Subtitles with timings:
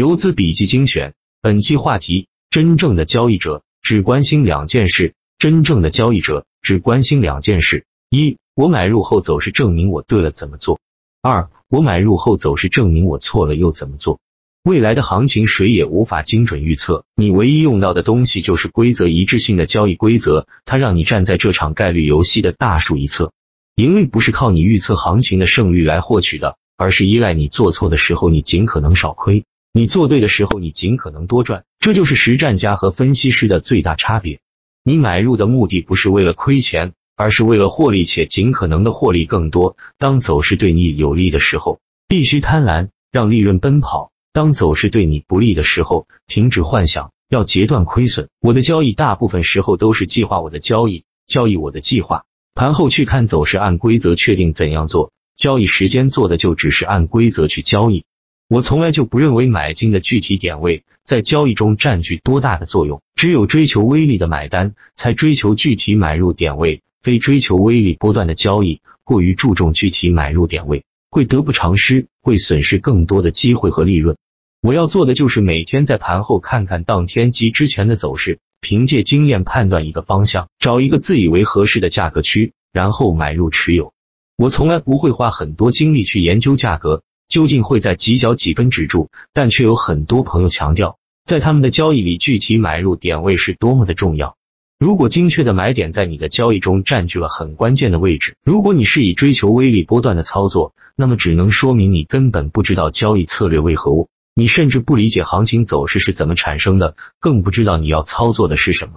[0.00, 1.12] 游资笔记精选，
[1.42, 5.12] 本期话题：真正的交易者只关心两件事。
[5.38, 10.80] 真正的交易者只关心两件事：一，我买入后走势证明我对了，怎么做？
[11.20, 14.20] 二，我买入后走势证明我错了，又怎么做？
[14.62, 23.32] 未来的行情谁也无法精准预测，你唯一用到的东西就是规则一致性的交易规则，它让你站在这场概率游戏的大树一侧。
[23.76, 31.64] 盈利不是靠你预测行情的胜率来获取的，而是依赖你做错的时候你尽可能少亏，你做对的时候你尽可能多赚。
[31.78, 34.40] 这就是实战家和分析师的最大差别。
[34.82, 39.76] 你买入的目的不是为了亏钱，而是为了获利，且尽可能的获利更多。
[39.98, 48.28] 当走势对你有利的时候，必须贪婪，让利润奔跑；当走势对你不利的时候，停止幻想，要截断亏损。
[48.40, 52.24] 我的交易大部分时候都是计划我的交易，交易我的计划。
[52.54, 55.12] 盘后去看走势，按规则确定怎样做。
[55.36, 58.04] 交易时间做的就只是按规则去交易。
[58.50, 74.16] 我从来就不认为买进的具体点位在交易中占据多大的作用，只有追求微利的买单才追求具体买入点位，非追求微利波段的交易过于注重具体买入点位，会得不偿失，会损失更多的机会和利润。
[74.60, 83.92] 我要做的就是每天在盘后看看当天及之前的走势，凭借经验判断一个方向，找一个自以为合适的价格区，然后买入持有。
[84.36, 87.04] 我从来不会花很多精力去研究价格。
[87.30, 89.08] 究竟会在几角几分止住？
[89.32, 94.36] 但却有很多朋友强调，在他们的交易里，具体买入点位是多么的重要。
[94.80, 108.94] 如果精确的买点在你的交易中占据了很关键的位置，如果你是以追求微利波段的操作，那么只能说明你根本不知道交易策略为何物，你甚至不理解行情走势是怎么产生的，更不知道你要操作的是什么。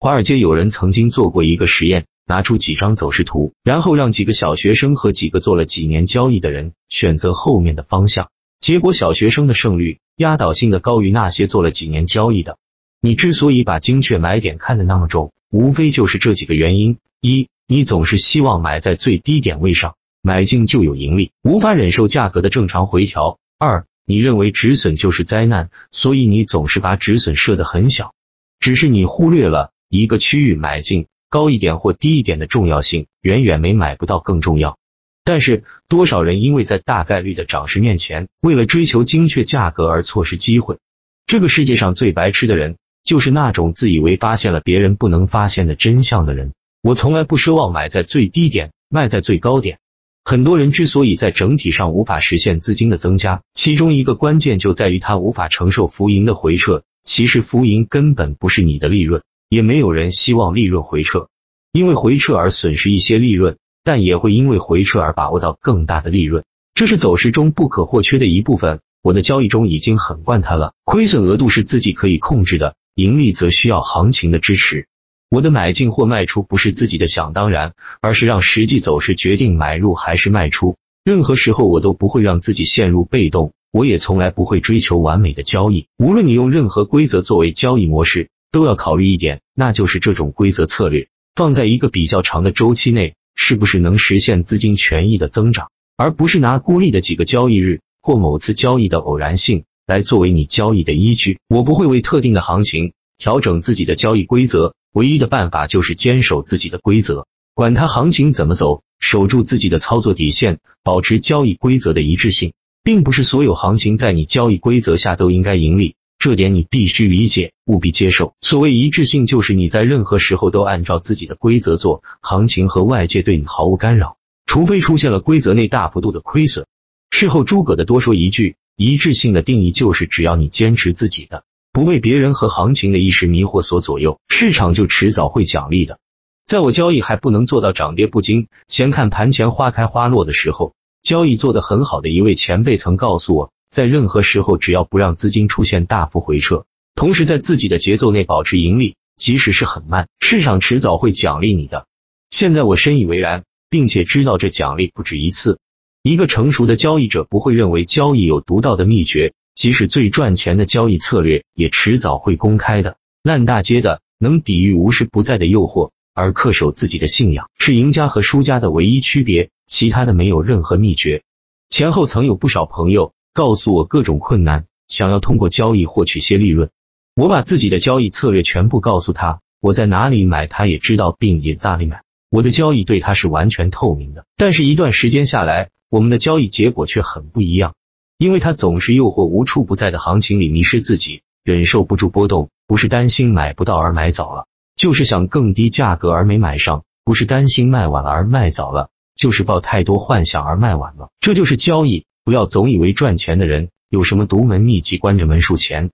[0.00, 2.06] 华尔街有人曾经做过一个实验。
[2.26, 8.30] 拿出几张走势图，然后让几个小学生和几个做了几年交易的人选择后面的方向。
[8.60, 12.56] 结果，小学生的胜率压倒性的高于那些做了几年交易的。
[13.00, 28.14] 你之所以把精确买点看得那么重，无非就是这几个原因：一，你总是希望买在最低点位上，买进就有盈利，无法忍受价格的正常回调；二，你认为止损就是灾难，所以你总是把止损设得很小。
[28.60, 31.06] 只是你忽略了一个区域买进。
[31.34, 34.78] 高一点或低一点的重要性远远没买不到更重要。
[35.24, 40.78] 但是多少人因为在大概率的涨势面前，为了追求精确价格而错失机会？
[41.26, 46.52] 这个世界上最白痴的人，就是那种自以为发现了别人不能发现的真相的人。
[46.82, 49.80] 我从来不奢望买在最低点，卖在最高点。
[50.24, 56.84] 很多人之所以在整体上无法实现资金的增加，其中一个关键就在于他无法承受浮盈的回撤。
[57.02, 59.22] 其实浮盈根本不是你的利润。
[59.54, 61.28] 也没有人希望利润回撤，
[61.70, 66.42] 因为回撤而损失一些利润，但也会因为回撤而把握到更大的利润，
[66.74, 68.80] 这是走势中不可或缺的一部分。
[69.00, 74.88] 我的交易中已经很惯它了，亏损额度是自己可以控制的，盈利则需要行情的支持。
[75.30, 80.74] 我的买进或卖出不是自己的想当然，而是让实际走势决定买入还是卖出。
[81.04, 85.86] 任何时候我都不会让自己陷入被动，我也从来不会追求完美的交易。
[85.96, 88.30] 无论你用任何规则作为交易模式。
[88.54, 101.40] 都要考虑一点，那就是这种规则策略放在一个比较长的周期内，是不是能实现资金权益的增长，而不是拿孤立的几个交易日或某次交易的偶然性来作为你交易的依据。
[101.48, 112.52] 我不会为特定的行情调整自己的交易规则，唯一的办法就是坚守自己的规则，管它行情怎么走，守住自己的操作底线，保持交易规则的一致性，
[112.84, 115.96] 并不是所有行情在你交易规则下都应该盈利。
[116.24, 118.32] 这点你必须理解，务必接受。
[118.40, 126.64] 所谓一致性，就是你在任何时候都按照自己的规则做，行情和外界对你毫无干扰，除非出现了规则内大幅度的亏损。
[127.10, 135.98] 事后诸葛的多说一句，一致性的定义就是只要你坚持自己的，不被别人和行情的一时迷惑所左右，市场就迟早会奖励的。
[136.46, 143.50] 在我交易还不能做到涨跌不惊，闲看盘前花开花落的时候，交易做得很好的一位前辈曾告诉我。
[143.74, 151.88] 在任何时候，只要不让资金出现大幅回撤，同时在自己的节奏内保持盈利，即使是很慢，市场迟早会奖励你的。
[152.30, 155.58] 现在我深以为然，并且知道这奖励不止一次。
[156.04, 162.96] 一个成熟的交易者不会认为交易有独到的秘诀，即使最赚钱的交易策略也迟早会公开的。
[163.24, 171.24] 烂大街的能抵御无时不在的诱惑，而恪守自己的信仰，是赢家和输家的唯一区别，其他的没有任何秘诀。
[171.70, 173.12] 前后曾有不少朋友。
[173.34, 176.70] 告诉我各种困难，想要通过交易获取些利润。
[177.16, 182.02] 我把自己的交易策略全部告诉他，我在哪里买，他也知道，并也大力买。
[182.30, 184.24] 我的交易对他是完全透明的。
[184.36, 187.74] 但是，一段时间下来，我们的交易结果却很不一样。
[188.18, 194.46] 因为他总是诱惑无处不在的行情里迷失自己，忍受不住波动，不是担心买不到而买早了，
[194.76, 201.10] 就是想更低价格而没买上，不是担心卖晚了而卖早了，就是抱太多幻想而卖晚了。
[201.18, 205.90] 这就是交易，不要总以为赚钱的人有什么独门秘籍，关着门数钱。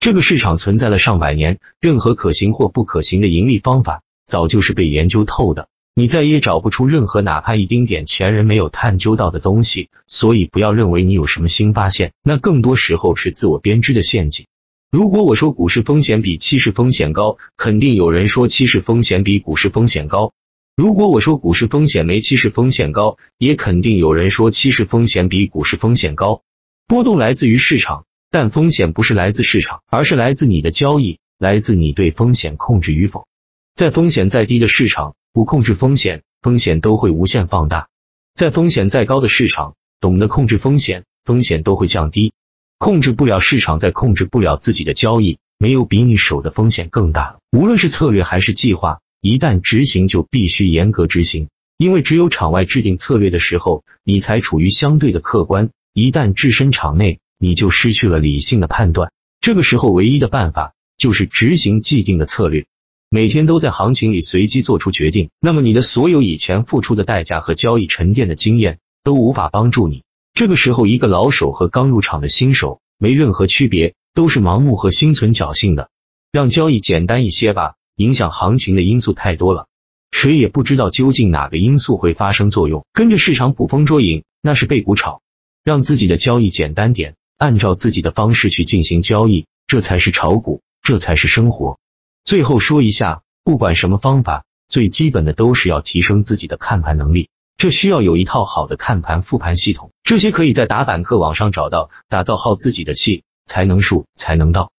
[0.00, 5.68] 这个市场存在了上百年，任何可行或不可行的盈利方法早就是被研究透的。
[5.94, 14.46] 你再也找不出任何哪怕一丁点前人没有探究到的东西，所以不要认为你有什么新发现，那更多时候是自我编织的陷阱。
[14.90, 20.32] 如果我说股市风险比期市风险高，肯定有人说期市风险比股市风险高；
[20.76, 26.42] 如果我说股市风险没期市风险高，也肯定有人说期市风险比股市风险高。
[26.86, 33.26] 波动来自于市场，但风险不是来自市场，而是来自你的交易，来自你对风险控制与否。
[33.74, 35.14] 在风险再低的市场。
[35.34, 37.88] 不控制风险，风险都会无限放大。
[38.36, 42.32] 在风险再高的市场，懂得控制风险，风险都会降低。
[42.78, 47.38] 控制不了市场，再控制不了自己的交易，没有比你手的风险更大了。
[47.50, 51.48] 无论是策略还是计划，一旦执行就必须严格执行，
[51.78, 59.12] 因为只有场外制定策略的时候，你才处于相对的客观；一旦置身场内，你就失去了理性的判断。
[59.40, 62.66] 这个时候，唯一的办法就是执行既定的策略。
[63.08, 70.02] 每天都在行情里随机做出决定，那么你的所有以前付出的代价和交易沉淀的经验都无法帮助你。
[70.34, 75.88] 这个时候，一个老手和刚入场的新手没任何区别，都是盲目和心存侥幸的。
[76.30, 79.66] 让交易简单一些吧，影响行情的因素太多了，
[80.10, 82.84] 谁也不知道究竟哪个因素会发生作用。
[82.92, 85.22] 跟着市场捕风捉影，那是被股炒。
[85.62, 91.78] 让自己的交易简单点，按照自己的方式去进行交易，这才是炒股，这才是生活。
[92.24, 97.30] 最后说一下，不管什么方法，最基本的都是要提升自己的看盘能力。
[97.56, 101.88] 这需要有一套好的看盘复盘系统，这些可以在打板客网上找到。
[102.10, 104.70] 打造好自己的气，才能数，才能到。